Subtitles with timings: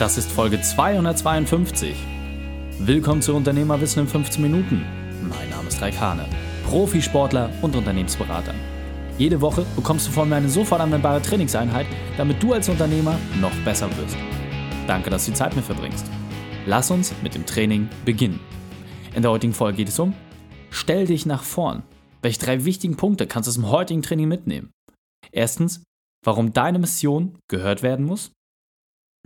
[0.00, 1.94] Das ist Folge 252.
[2.78, 4.82] Willkommen zu Unternehmerwissen in 15 Minuten.
[5.28, 6.24] Mein Name ist Raik Hane,
[6.64, 8.54] Profisportler und Unternehmensberater.
[9.18, 11.84] Jede Woche bekommst du von mir eine sofort anwendbare Trainingseinheit,
[12.16, 14.16] damit du als Unternehmer noch besser wirst.
[14.86, 16.06] Danke, dass du die Zeit mit verbringst.
[16.64, 18.40] Lass uns mit dem Training beginnen.
[19.14, 20.14] In der heutigen Folge geht es um
[20.70, 21.82] Stell dich nach vorn.
[22.22, 24.70] Welche drei wichtigen Punkte kannst du aus dem heutigen Training mitnehmen?
[25.30, 25.82] Erstens,
[26.24, 28.32] warum deine Mission gehört werden muss.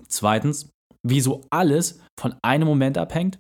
[0.09, 0.71] Zweitens,
[1.03, 3.39] wieso alles von einem Moment abhängt.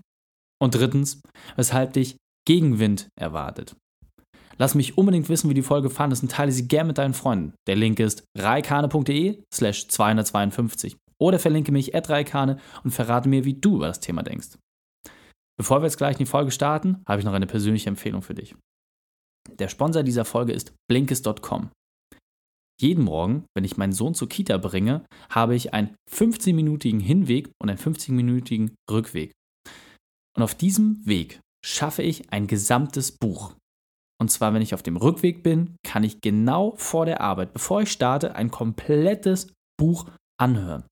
[0.62, 1.20] Und drittens,
[1.56, 3.76] weshalb dich Gegenwind erwartet.
[4.56, 7.54] Lass mich unbedingt wissen, wie die Folge fandest und teile sie gern mit deinen Freunden.
[7.66, 13.54] Der Link ist reikane.de slash 252 oder verlinke mich at reikane und verrate mir, wie
[13.54, 14.56] du über das Thema denkst.
[15.58, 18.34] Bevor wir jetzt gleich in die Folge starten, habe ich noch eine persönliche Empfehlung für
[18.34, 18.54] dich.
[19.58, 21.70] Der Sponsor dieser Folge ist blinkist.com.
[22.80, 27.70] Jeden Morgen, wenn ich meinen Sohn zur Kita bringe, habe ich einen 15-minütigen Hinweg und
[27.70, 29.32] einen 15-minütigen Rückweg.
[30.36, 33.54] Und auf diesem Weg schaffe ich ein gesamtes Buch.
[34.20, 37.82] Und zwar, wenn ich auf dem Rückweg bin, kann ich genau vor der Arbeit, bevor
[37.82, 40.08] ich starte, ein komplettes Buch
[40.40, 40.84] anhören.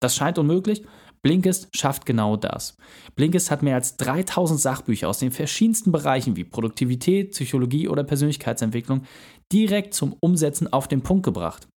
[0.00, 0.84] Das scheint unmöglich,
[1.22, 2.76] Blinkist schafft genau das.
[3.16, 9.02] Blinkist hat mehr als 3000 Sachbücher aus den verschiedensten Bereichen wie Produktivität, Psychologie oder Persönlichkeitsentwicklung
[9.52, 11.68] direkt zum Umsetzen auf den Punkt gebracht.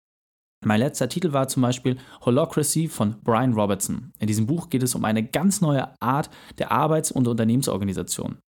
[0.64, 4.12] Mein letzter Titel war zum Beispiel Holocracy von Brian Robertson.
[4.20, 8.38] In diesem Buch geht es um eine ganz neue Art der Arbeits- und Unternehmensorganisation.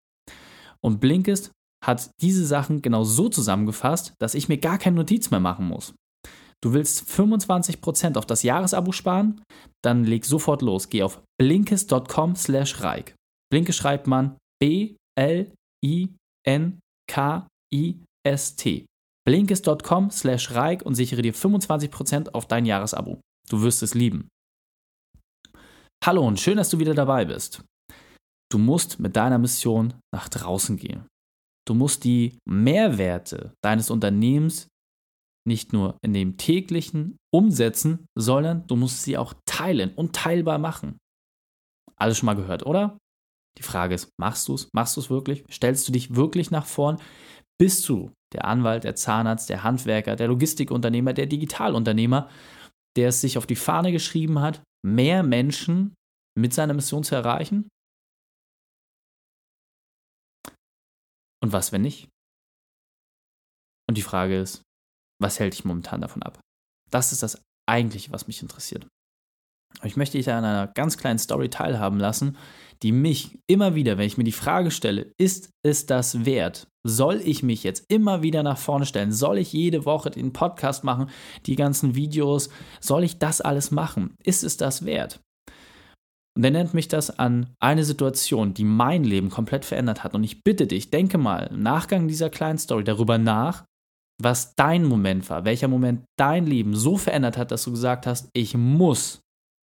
[0.81, 1.51] Und Blinkist
[1.83, 5.93] hat diese Sachen genau so zusammengefasst, dass ich mir gar keine Notiz mehr machen muss.
[6.63, 9.41] Du willst 25% auf das Jahresabo sparen?
[9.83, 10.89] Dann leg sofort los.
[10.89, 13.13] Geh auf blinkist.com slash reik.
[13.51, 15.55] Blinke schreibt man B-L-I-N-K-I-S-T.
[19.25, 23.19] Blinkist.com slash reik und sichere dir 25% auf dein Jahresabo.
[23.49, 24.27] Du wirst es lieben.
[26.03, 27.63] Hallo und schön, dass du wieder dabei bist.
[28.51, 31.07] Du musst mit deiner Mission nach draußen gehen.
[31.67, 34.67] Du musst die Mehrwerte deines Unternehmens
[35.47, 40.99] nicht nur in dem täglichen umsetzen, sondern du musst sie auch teilen und teilbar machen.
[41.95, 42.99] Alles schon mal gehört, oder?
[43.57, 44.69] Die Frage ist, machst du es?
[44.73, 45.43] Machst du es wirklich?
[45.51, 46.99] Stellst du dich wirklich nach vorn?
[47.57, 52.29] Bist du der Anwalt, der Zahnarzt, der Handwerker, der Logistikunternehmer, der Digitalunternehmer,
[52.95, 55.93] der es sich auf die Fahne geschrieben hat, mehr Menschen
[56.37, 57.67] mit seiner Mission zu erreichen?
[61.41, 62.09] Und was, wenn nicht?
[63.87, 64.61] Und die Frage ist,
[65.21, 66.39] was hält dich momentan davon ab?
[66.91, 68.87] Das ist das eigentliche, was mich interessiert.
[69.83, 72.37] Ich möchte dich an einer ganz kleinen Story teilhaben lassen,
[72.83, 76.67] die mich immer wieder, wenn ich mir die Frage stelle, ist es das wert?
[76.83, 79.11] Soll ich mich jetzt immer wieder nach vorne stellen?
[79.11, 81.09] Soll ich jede Woche den Podcast machen,
[81.45, 82.49] die ganzen Videos?
[82.79, 84.15] Soll ich das alles machen?
[84.23, 85.19] Ist es das wert?
[86.37, 90.13] Und er nennt mich das an eine Situation, die mein Leben komplett verändert hat.
[90.15, 93.63] Und ich bitte dich, denke mal im Nachgang dieser kleinen Story darüber nach,
[94.21, 98.29] was dein Moment war, welcher Moment dein Leben so verändert hat, dass du gesagt hast,
[98.33, 99.21] ich muss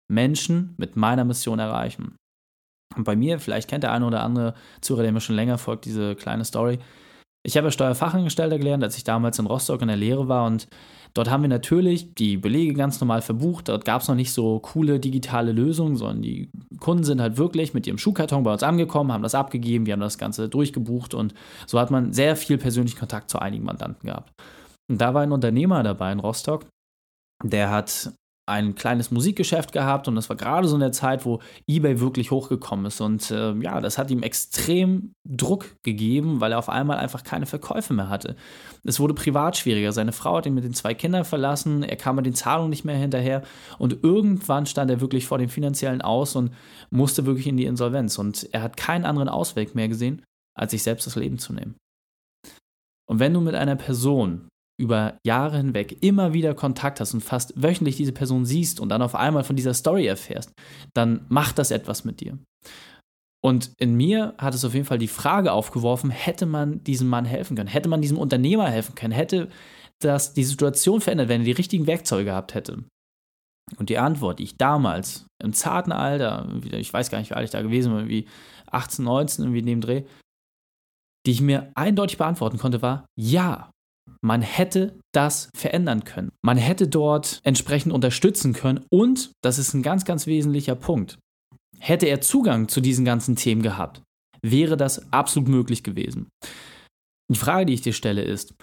[0.09, 2.15] Menschen mit meiner Mission erreichen.
[2.95, 5.85] Und bei mir, vielleicht kennt der eine oder andere Zuhörer, der mir schon länger folgt,
[5.85, 6.79] diese kleine Story.
[7.45, 10.67] Ich habe Steuerfachangestellter gelernt, als ich damals in Rostock in der Lehre war und
[11.13, 13.67] Dort haben wir natürlich die Belege ganz normal verbucht.
[13.69, 17.73] Dort gab es noch nicht so coole digitale Lösungen, sondern die Kunden sind halt wirklich
[17.73, 21.33] mit ihrem Schuhkarton bei uns angekommen, haben das abgegeben, wir haben das Ganze durchgebucht und
[21.65, 24.31] so hat man sehr viel persönlichen Kontakt zu einigen Mandanten gehabt.
[24.89, 26.65] Und da war ein Unternehmer dabei in Rostock,
[27.43, 28.11] der hat
[28.49, 32.31] ein kleines Musikgeschäft gehabt und das war gerade so in der Zeit, wo eBay wirklich
[32.31, 32.99] hochgekommen ist.
[32.99, 37.45] Und äh, ja, das hat ihm extrem Druck gegeben, weil er auf einmal einfach keine
[37.45, 38.35] Verkäufe mehr hatte.
[38.83, 39.91] Es wurde privat schwieriger.
[39.91, 42.85] Seine Frau hat ihn mit den zwei Kindern verlassen, er kam mit den Zahlungen nicht
[42.85, 43.43] mehr hinterher
[43.77, 46.51] und irgendwann stand er wirklich vor dem finanziellen Aus und
[46.89, 48.17] musste wirklich in die Insolvenz.
[48.17, 50.23] Und er hat keinen anderen Ausweg mehr gesehen,
[50.57, 51.75] als sich selbst das Leben zu nehmen.
[53.09, 54.48] Und wenn du mit einer Person
[54.79, 59.01] über Jahre hinweg immer wieder Kontakt hast und fast wöchentlich diese Person siehst und dann
[59.01, 60.53] auf einmal von dieser Story erfährst,
[60.93, 62.39] dann macht das etwas mit dir.
[63.41, 67.25] Und in mir hat es auf jeden Fall die Frage aufgeworfen, hätte man diesem Mann
[67.25, 69.49] helfen können, hätte man diesem Unternehmer helfen können, hätte
[69.99, 72.85] das die Situation verändert, wenn er die richtigen Werkzeuge gehabt hätte.
[73.77, 77.45] Und die Antwort, die ich damals im zarten Alter, ich weiß gar nicht, wie alt
[77.45, 78.27] ich da gewesen bin, wie
[78.71, 80.03] 18, 19, irgendwie in dem Dreh,
[81.25, 83.71] die ich mir eindeutig beantworten konnte, war ja.
[84.21, 86.31] Man hätte das verändern können.
[86.41, 91.17] Man hätte dort entsprechend unterstützen können und, das ist ein ganz, ganz wesentlicher Punkt,
[91.79, 94.01] hätte er Zugang zu diesen ganzen Themen gehabt,
[94.41, 96.29] wäre das absolut möglich gewesen.
[97.31, 98.53] Die Frage, die ich dir stelle, ist,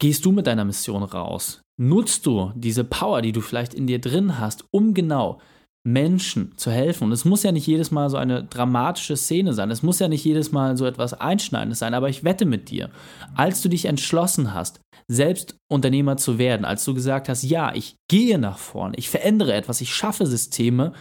[0.00, 1.60] gehst du mit deiner Mission raus?
[1.78, 5.40] Nutzt du diese Power, die du vielleicht in dir drin hast, um genau
[5.86, 7.04] Menschen zu helfen.
[7.04, 9.70] Und es muss ja nicht jedes Mal so eine dramatische Szene sein.
[9.70, 11.94] Es muss ja nicht jedes Mal so etwas Einschneidendes sein.
[11.94, 12.90] Aber ich wette mit dir,
[13.36, 17.94] als du dich entschlossen hast, selbst Unternehmer zu werden, als du gesagt hast, ja, ich
[18.10, 20.92] gehe nach vorne, ich verändere etwas, ich schaffe Systeme,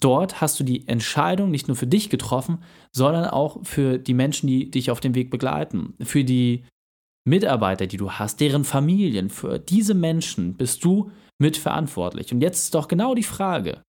[0.00, 4.48] dort hast du die Entscheidung nicht nur für dich getroffen, sondern auch für die Menschen,
[4.48, 6.64] die dich auf dem Weg begleiten, für die
[7.24, 12.32] Mitarbeiter, die du hast, deren Familien, für diese Menschen bist du mitverantwortlich.
[12.32, 13.82] Und jetzt ist doch genau die Frage,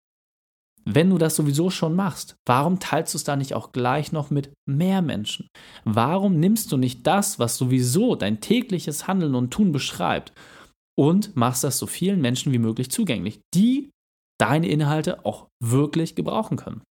[0.84, 4.30] wenn du das sowieso schon machst, warum teilst du es da nicht auch gleich noch
[4.30, 5.48] mit mehr Menschen?
[5.84, 10.32] Warum nimmst du nicht das, was sowieso dein tägliches Handeln und Tun beschreibt
[10.98, 13.90] und machst das so vielen Menschen wie möglich zugänglich, die
[14.40, 16.82] deine Inhalte auch wirklich gebrauchen können?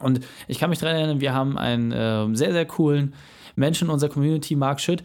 [0.00, 3.14] Und ich kann mich daran erinnern, wir haben einen äh, sehr, sehr coolen
[3.54, 5.02] Menschen in unserer Community, Mark Schütt,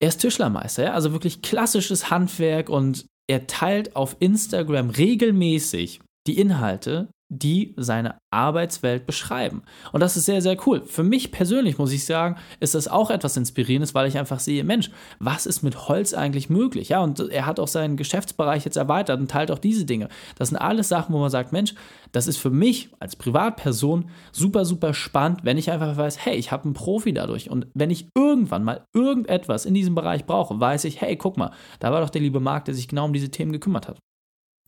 [0.00, 0.92] er ist Tischlermeister, ja?
[0.94, 9.06] also wirklich klassisches Handwerk und er teilt auf Instagram regelmäßig die Inhalte, die seine Arbeitswelt
[9.06, 9.62] beschreiben.
[9.92, 10.82] Und das ist sehr, sehr cool.
[10.84, 14.64] Für mich persönlich muss ich sagen, ist das auch etwas Inspirierendes, weil ich einfach sehe,
[14.64, 16.90] Mensch, was ist mit Holz eigentlich möglich?
[16.90, 20.08] Ja, und er hat auch seinen Geschäftsbereich jetzt erweitert und teilt auch diese Dinge.
[20.36, 21.74] Das sind alles Sachen, wo man sagt, Mensch,
[22.12, 26.52] das ist für mich als Privatperson super, super spannend, wenn ich einfach weiß, hey, ich
[26.52, 27.50] habe einen Profi dadurch.
[27.50, 31.52] Und wenn ich irgendwann mal irgendetwas in diesem Bereich brauche, weiß ich, hey, guck mal,
[31.80, 33.98] da war doch der liebe Marc, der sich genau um diese Themen gekümmert hat.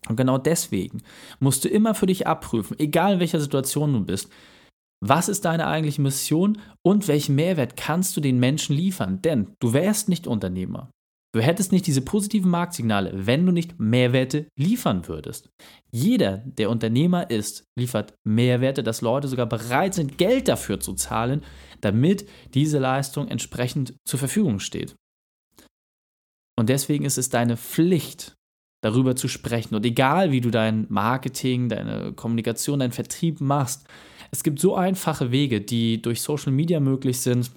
[0.09, 1.03] Und genau deswegen
[1.41, 4.31] musst du immer für dich abprüfen, egal in welcher Situation du bist,
[5.06, 9.21] was ist deine eigentliche Mission und welchen Mehrwert kannst du den Menschen liefern?
[9.21, 10.91] Denn du wärst nicht Unternehmer.
[11.35, 15.51] Du hättest nicht diese positiven Marktsignale, wenn du nicht Mehrwerte liefern würdest.
[15.91, 21.43] Jeder, der Unternehmer ist, liefert Mehrwerte, dass Leute sogar bereit sind, Geld dafür zu zahlen,
[21.81, 24.95] damit diese Leistung entsprechend zur Verfügung steht.
[26.56, 28.37] Und deswegen ist es deine Pflicht,
[28.85, 29.75] darüber zu sprechen.
[29.75, 33.87] Und egal, wie du dein Marketing, deine Kommunikation, deinen Vertrieb machst,
[34.31, 37.51] es gibt so einfache Wege, die durch Social Media möglich sind,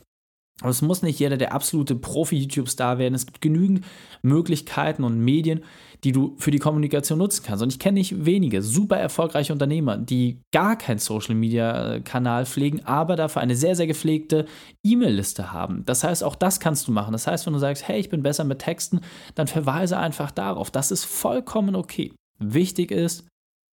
[0.62, 3.14] aber es muss nicht jeder der absolute Profi-YouTube-Star werden.
[3.14, 3.86] Es gibt genügend
[4.22, 5.64] Möglichkeiten und Medien,
[6.04, 7.64] die du für die Kommunikation nutzen kannst.
[7.64, 13.42] Und ich kenne nicht wenige super erfolgreiche Unternehmer, die gar keinen Social-Media-Kanal pflegen, aber dafür
[13.42, 14.46] eine sehr, sehr gepflegte
[14.84, 15.84] E-Mail-Liste haben.
[15.86, 17.14] Das heißt, auch das kannst du machen.
[17.14, 19.02] Das heißt, wenn du sagst, hey, ich bin besser mit Texten,
[19.36, 20.72] dann verweise einfach darauf.
[20.72, 22.14] Das ist vollkommen okay.
[22.40, 23.28] Wichtig ist,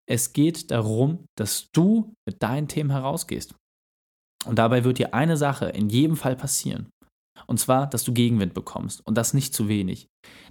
[0.09, 3.55] es geht darum, dass du mit deinen Themen herausgehst.
[4.45, 6.89] Und dabei wird dir eine Sache in jedem Fall passieren.
[7.47, 9.07] Und zwar, dass du Gegenwind bekommst.
[9.07, 10.09] Und das nicht zu wenig.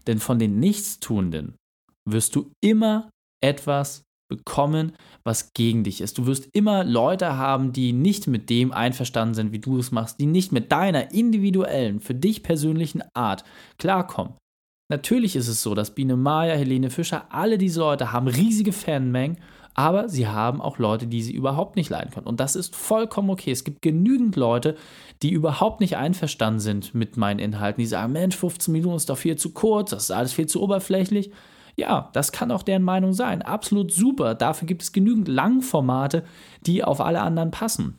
[0.07, 1.55] Denn von den Nichtstuenden
[2.11, 3.09] wirst du immer
[3.41, 6.17] etwas bekommen, was gegen dich ist.
[6.17, 10.19] Du wirst immer Leute haben, die nicht mit dem einverstanden sind, wie du es machst,
[10.19, 13.43] die nicht mit deiner individuellen, für dich persönlichen Art
[13.79, 14.33] klarkommen.
[14.91, 19.37] Natürlich ist es so, dass Biene Maya, Helene Fischer, alle diese Leute haben riesige Fanmengen
[19.79, 22.27] aber sie haben auch Leute, die sie überhaupt nicht leiden können.
[22.27, 23.51] Und das ist vollkommen okay.
[23.51, 24.75] Es gibt genügend Leute,
[25.21, 29.17] die überhaupt nicht einverstanden sind mit meinen Inhalten, die sagen, Mensch, 15 Minuten ist doch
[29.17, 31.31] viel zu kurz, das ist alles viel zu oberflächlich.
[31.79, 33.41] Ja, das kann auch deren Meinung sein.
[33.41, 34.35] Absolut super.
[34.35, 36.25] Dafür gibt es genügend Langformate,
[36.65, 37.97] die auf alle anderen passen.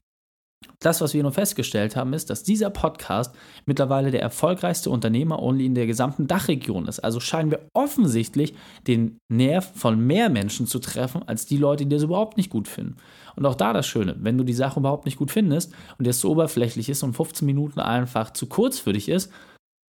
[0.81, 3.35] Das, was wir nun festgestellt haben, ist, dass dieser Podcast
[3.65, 7.01] mittlerweile der erfolgreichste Unternehmer-Only in der gesamten Dachregion ist.
[7.01, 8.55] Also scheinen wir offensichtlich
[8.87, 12.69] den Nerv von mehr Menschen zu treffen, als die Leute, die das überhaupt nicht gut
[12.69, 12.97] finden.
[13.37, 16.13] Und auch da das Schöne, wenn du die Sache überhaupt nicht gut findest und der
[16.13, 19.33] so oberflächlich ist und 15 Minuten einfach zu kurz für dich ist,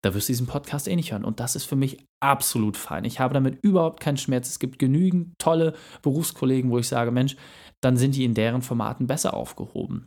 [0.03, 1.25] da wirst du diesen Podcast eh nicht hören.
[1.25, 3.05] Und das ist für mich absolut fein.
[3.05, 4.49] Ich habe damit überhaupt keinen Schmerz.
[4.49, 7.35] Es gibt genügend tolle Berufskollegen, wo ich sage, Mensch,
[7.81, 10.05] dann sind die in deren Formaten besser aufgehoben.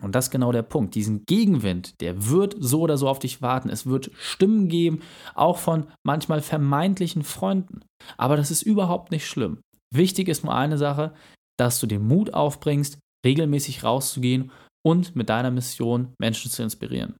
[0.00, 0.94] Und das ist genau der Punkt.
[0.94, 3.68] Diesen Gegenwind, der wird so oder so auf dich warten.
[3.68, 5.02] Es wird Stimmen geben,
[5.34, 7.82] auch von manchmal vermeintlichen Freunden.
[8.16, 9.60] Aber das ist überhaupt nicht schlimm.
[9.94, 11.12] Wichtig ist nur eine Sache,
[11.58, 14.50] dass du den Mut aufbringst, regelmäßig rauszugehen
[14.84, 17.14] und mit deiner Mission Menschen zu inspirieren.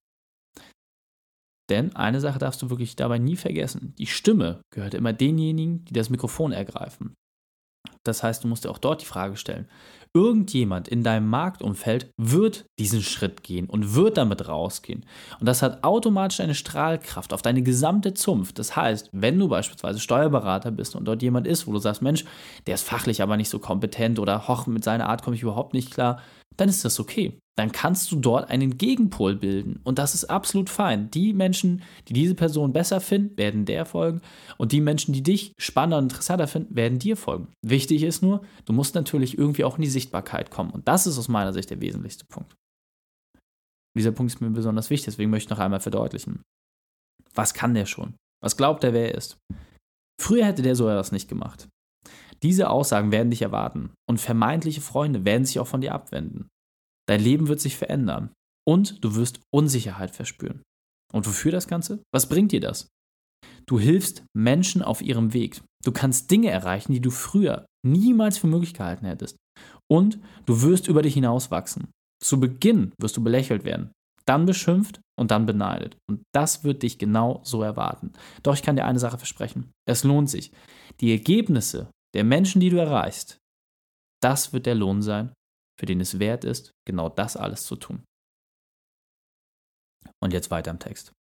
[1.70, 3.94] Denn eine Sache darfst du wirklich dabei nie vergessen.
[3.98, 7.14] Die Stimme gehört immer denjenigen, die das Mikrofon ergreifen.
[8.04, 9.68] Das heißt, du musst dir auch dort die Frage stellen,
[10.14, 15.06] irgendjemand in deinem Marktumfeld wird diesen Schritt gehen und wird damit rausgehen.
[15.40, 18.58] Und das hat automatisch eine Strahlkraft auf deine gesamte Zunft.
[18.58, 22.24] Das heißt, wenn du beispielsweise Steuerberater bist und dort jemand ist, wo du sagst, Mensch,
[22.66, 25.72] der ist fachlich aber nicht so kompetent oder hoch, mit seiner Art komme ich überhaupt
[25.72, 26.20] nicht klar,
[26.56, 27.38] dann ist das okay.
[27.56, 29.80] Dann kannst du dort einen Gegenpol bilden.
[29.84, 31.10] Und das ist absolut fein.
[31.10, 34.22] Die Menschen, die diese Person besser finden, werden der folgen.
[34.56, 37.48] Und die Menschen, die dich spannender und interessanter finden, werden dir folgen.
[37.62, 40.70] Wichtig ist nur, du musst natürlich irgendwie auch in die Sichtbarkeit kommen.
[40.70, 42.54] Und das ist aus meiner Sicht der wesentlichste Punkt.
[43.96, 46.42] Dieser Punkt ist mir besonders wichtig, deswegen möchte ich noch einmal verdeutlichen.
[47.34, 48.14] Was kann der schon?
[48.42, 49.36] Was glaubt er, wer er ist?
[50.20, 51.68] Früher hätte der so etwas nicht gemacht.
[52.42, 56.48] Diese Aussagen werden dich erwarten und vermeintliche Freunde werden sich auch von dir abwenden.
[57.08, 58.32] Dein Leben wird sich verändern
[58.66, 60.62] und du wirst Unsicherheit verspüren.
[61.12, 62.02] Und wofür das Ganze?
[62.12, 62.88] Was bringt dir das?
[63.66, 65.60] Du hilfst Menschen auf ihrem Weg.
[65.84, 69.36] Du kannst Dinge erreichen, die du früher niemals für möglich gehalten hättest.
[69.90, 71.90] Und du wirst über dich hinauswachsen.
[72.22, 73.90] Zu Beginn wirst du belächelt werden,
[74.26, 75.96] dann beschimpft und dann beneidet.
[76.08, 78.12] Und das wird dich genau so erwarten.
[78.42, 79.70] Doch ich kann dir eine Sache versprechen.
[79.86, 80.52] Es lohnt sich.
[81.00, 83.38] Die Ergebnisse der Menschen, die du erreichst,
[84.22, 85.32] das wird der Lohn sein,
[85.78, 88.04] für den es wert ist, genau das alles zu tun.
[90.22, 91.12] Und jetzt weiter im Text.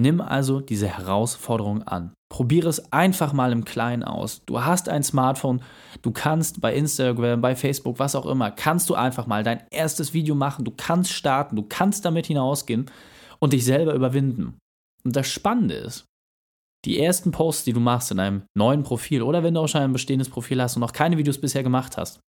[0.00, 2.14] Nimm also diese Herausforderung an.
[2.32, 4.44] Probiere es einfach mal im Kleinen aus.
[4.46, 5.62] Du hast ein Smartphone,
[6.00, 10.14] du kannst bei Instagram, bei Facebook, was auch immer, kannst du einfach mal dein erstes
[10.14, 12.90] Video machen, du kannst starten, du kannst damit hinausgehen
[13.40, 14.58] und dich selber überwinden.
[15.04, 16.06] Und das Spannende ist,
[16.84, 19.82] die ersten Posts, die du machst in einem neuen Profil oder wenn du auch schon
[19.82, 22.20] ein bestehendes Profil hast und noch keine Videos bisher gemacht hast,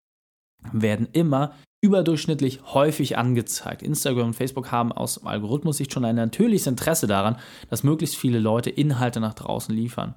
[0.73, 3.83] werden immer überdurchschnittlich häufig angezeigt.
[3.83, 7.39] Instagram und Facebook haben aus Algorithmus-Sicht schon ein natürliches Interesse daran,
[7.71, 10.15] dass möglichst viele Leute Inhalte nach draußen liefern.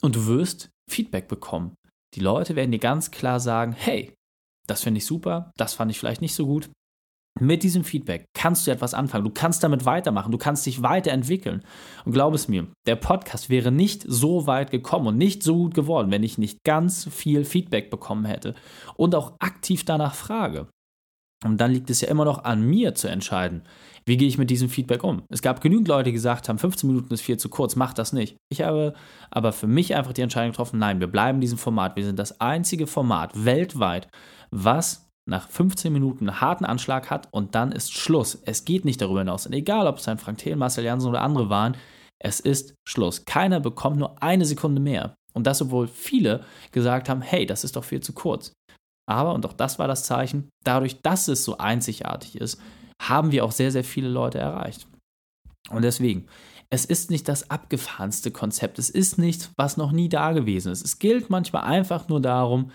[0.00, 1.74] Und du wirst Feedback bekommen.
[2.14, 4.14] Die Leute werden dir ganz klar sagen, hey,
[4.66, 6.70] das finde ich super, das fand ich vielleicht nicht so gut,
[7.40, 9.24] mit diesem Feedback kannst du etwas anfangen.
[9.24, 10.30] Du kannst damit weitermachen.
[10.30, 11.64] Du kannst dich weiterentwickeln.
[12.04, 15.74] Und glaub es mir, der Podcast wäre nicht so weit gekommen und nicht so gut
[15.74, 18.54] geworden, wenn ich nicht ganz viel Feedback bekommen hätte
[18.96, 20.68] und auch aktiv danach frage.
[21.44, 23.62] Und dann liegt es ja immer noch an mir zu entscheiden,
[24.06, 25.24] wie gehe ich mit diesem Feedback um.
[25.28, 28.12] Es gab genügend Leute, die gesagt haben, 15 Minuten ist viel zu kurz, mach das
[28.12, 28.36] nicht.
[28.50, 28.94] Ich habe
[29.30, 31.96] aber für mich einfach die Entscheidung getroffen, nein, wir bleiben in diesem Format.
[31.96, 34.08] Wir sind das einzige Format weltweit,
[34.50, 38.42] was nach 15 Minuten einen harten Anschlag hat und dann ist Schluss.
[38.44, 39.46] Es geht nicht darüber hinaus.
[39.46, 41.76] Und egal, ob es ein Frank Thiel, Marcel Janssen oder andere waren,
[42.18, 43.24] es ist Schluss.
[43.24, 45.14] Keiner bekommt nur eine Sekunde mehr.
[45.32, 48.52] Und das, obwohl viele gesagt haben, hey, das ist doch viel zu kurz.
[49.06, 52.60] Aber, und auch das war das Zeichen, dadurch, dass es so einzigartig ist,
[53.02, 54.86] haben wir auch sehr, sehr viele Leute erreicht.
[55.70, 56.26] Und deswegen,
[56.70, 58.78] es ist nicht das abgefahrenste Konzept.
[58.78, 60.84] Es ist nichts, was noch nie da gewesen ist.
[60.84, 62.70] Es gilt manchmal einfach nur darum,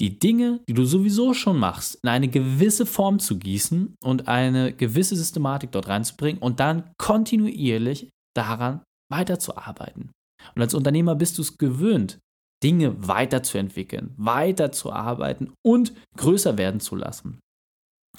[0.00, 4.72] die Dinge, die du sowieso schon machst, in eine gewisse Form zu gießen und eine
[4.72, 10.10] gewisse Systematik dort reinzubringen und dann kontinuierlich daran weiterzuarbeiten.
[10.54, 12.18] Und als Unternehmer bist du es gewöhnt,
[12.62, 17.38] Dinge weiterzuentwickeln, weiterzuarbeiten und größer werden zu lassen.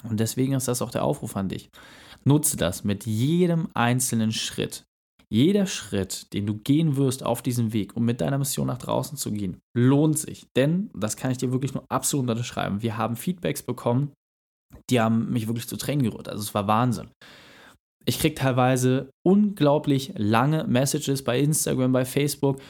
[0.04, 1.68] Und deswegen ist das auch der Aufruf an dich.
[2.24, 4.84] Nutze das mit jedem einzelnen Schritt.
[5.28, 9.18] Jeder Schritt, den du gehen wirst auf diesem Weg, um mit deiner Mission nach draußen
[9.18, 10.46] zu gehen, lohnt sich.
[10.54, 14.12] Denn, das kann ich dir wirklich nur absolut unterschreiben, wir haben Feedbacks bekommen,
[14.88, 16.28] die haben mich wirklich zu Tränen gerührt.
[16.28, 17.10] Also es war Wahnsinn.
[18.04, 22.60] Ich kriege teilweise unglaublich lange Messages bei Instagram, bei Facebook.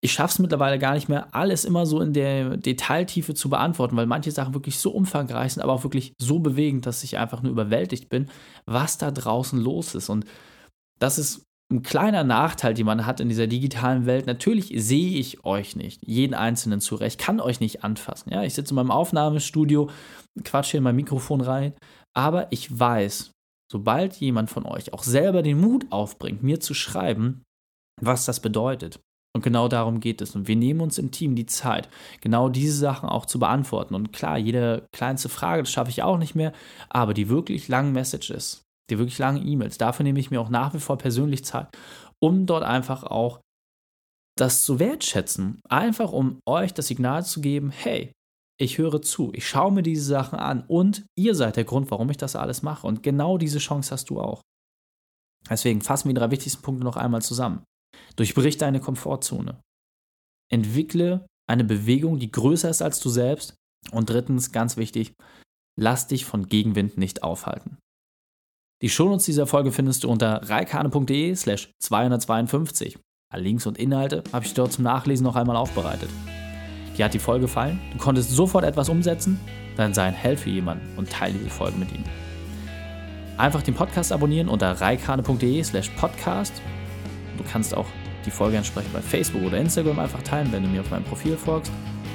[0.00, 3.96] Ich schaffe es mittlerweile gar nicht mehr, alles immer so in der Detailtiefe zu beantworten,
[3.96, 7.42] weil manche Sachen wirklich so umfangreich sind, aber auch wirklich so bewegend, dass ich einfach
[7.42, 8.30] nur überwältigt bin,
[8.64, 10.08] was da draußen los ist.
[10.08, 10.24] Und
[10.98, 14.26] das ist ein kleiner Nachteil, den man hat in dieser digitalen Welt.
[14.26, 18.32] Natürlich sehe ich euch nicht, jeden Einzelnen zurecht, kann euch nicht anfassen.
[18.32, 19.90] Ja, ich sitze in meinem Aufnahmestudio,
[20.44, 21.72] quatsche in mein Mikrofon rein,
[22.14, 23.32] aber ich weiß,
[23.70, 27.42] sobald jemand von euch auch selber den Mut aufbringt, mir zu schreiben,
[28.00, 29.00] was das bedeutet.
[29.34, 30.36] Und genau darum geht es.
[30.36, 31.88] Und wir nehmen uns im Team die Zeit,
[32.20, 33.94] genau diese Sachen auch zu beantworten.
[33.94, 36.52] Und klar, jede kleinste Frage, das schaffe ich auch nicht mehr,
[36.90, 39.78] aber die wirklich langen Messages, die wirklich langen E-Mails.
[39.78, 41.68] Dafür nehme ich mir auch nach wie vor persönlich Zeit,
[42.20, 43.40] um dort einfach auch
[44.36, 45.60] das zu wertschätzen.
[45.68, 48.12] Einfach um euch das Signal zu geben, hey,
[48.60, 52.10] ich höre zu, ich schaue mir diese Sachen an und ihr seid der Grund, warum
[52.10, 52.86] ich das alles mache.
[52.86, 54.40] Und genau diese Chance hast du auch.
[55.48, 57.64] Deswegen fassen wir die drei wichtigsten Punkte noch einmal zusammen.
[58.16, 59.60] Durchbrich deine Komfortzone.
[60.50, 63.54] Entwickle eine Bewegung, die größer ist als du selbst.
[63.90, 65.12] Und drittens, ganz wichtig,
[65.78, 67.78] lass dich von Gegenwind nicht aufhalten.
[68.82, 72.98] Die Shownotes dieser Folge findest du unter reikane.de slash 252.
[73.32, 76.10] Alle Links und Inhalte habe ich dort zum Nachlesen noch einmal aufbereitet.
[76.98, 77.80] Dir hat die Folge gefallen?
[77.92, 79.38] Du konntest sofort etwas umsetzen?
[79.76, 82.02] Dann sei ein Held für jemanden und teile diese Folge mit ihm.
[83.38, 86.60] Einfach den Podcast abonnieren unter reikane.de slash podcast.
[87.38, 87.86] Du kannst auch
[88.26, 91.36] die Folge entsprechend bei Facebook oder Instagram einfach teilen, wenn du mir auf meinem Profil
[91.36, 91.70] folgst.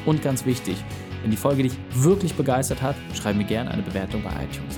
[0.06, 0.76] Und ganz wichtig,
[1.22, 4.78] wenn die Folge dich wirklich begeistert hat, schreib mir gerne eine Bewertung bei iTunes.